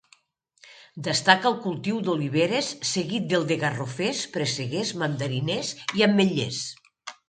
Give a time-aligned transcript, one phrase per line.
[1.07, 6.69] Destaca el cultiu d'oliveres seguit del de garrofers, presseguers, mandariners i ametllers.